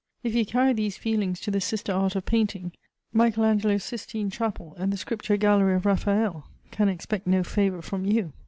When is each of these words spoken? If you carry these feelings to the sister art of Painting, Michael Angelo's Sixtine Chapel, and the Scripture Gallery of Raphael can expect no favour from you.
If 0.23 0.33
you 0.33 0.47
carry 0.47 0.73
these 0.73 0.97
feelings 0.97 1.39
to 1.41 1.51
the 1.51 1.61
sister 1.61 1.93
art 1.93 2.15
of 2.15 2.25
Painting, 2.25 2.71
Michael 3.13 3.45
Angelo's 3.45 3.83
Sixtine 3.83 4.31
Chapel, 4.31 4.73
and 4.79 4.91
the 4.91 4.97
Scripture 4.97 5.37
Gallery 5.37 5.75
of 5.75 5.85
Raphael 5.85 6.47
can 6.71 6.89
expect 6.89 7.27
no 7.27 7.43
favour 7.43 7.83
from 7.83 8.05
you. 8.05 8.33